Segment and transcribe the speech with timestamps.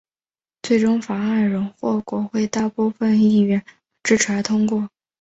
[0.63, 3.63] 最终法案仍获国会大部份议员
[4.01, 4.89] 支持而通过。